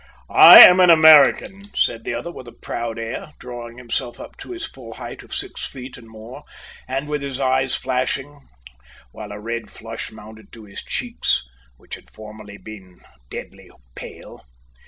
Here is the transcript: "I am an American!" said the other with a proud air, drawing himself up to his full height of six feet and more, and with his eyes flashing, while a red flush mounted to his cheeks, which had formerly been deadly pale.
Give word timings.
"I 0.33 0.61
am 0.61 0.79
an 0.79 0.89
American!" 0.89 1.69
said 1.75 2.05
the 2.05 2.15
other 2.15 2.31
with 2.31 2.47
a 2.47 2.51
proud 2.59 2.97
air, 2.97 3.33
drawing 3.37 3.77
himself 3.77 4.19
up 4.19 4.35
to 4.37 4.49
his 4.49 4.65
full 4.65 4.93
height 4.95 5.21
of 5.21 5.31
six 5.31 5.67
feet 5.67 5.95
and 5.95 6.09
more, 6.09 6.43
and 6.87 7.07
with 7.07 7.21
his 7.21 7.39
eyes 7.39 7.75
flashing, 7.75 8.49
while 9.11 9.31
a 9.31 9.39
red 9.39 9.69
flush 9.69 10.11
mounted 10.11 10.51
to 10.53 10.65
his 10.65 10.81
cheeks, 10.81 11.43
which 11.77 11.93
had 11.93 12.09
formerly 12.09 12.57
been 12.57 13.01
deadly 13.29 13.69
pale. 13.93 14.43